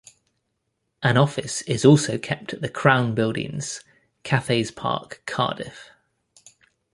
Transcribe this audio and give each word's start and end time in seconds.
An 1.03 1.15
office 1.15 1.61
is 1.67 1.85
also 1.85 2.17
kept 2.17 2.53
at 2.55 2.61
the 2.61 2.69
Crown 2.69 3.13
Buildings, 3.13 3.83
Cathays 4.23 4.71
Park, 4.71 5.21
Cardiff. 5.27 5.91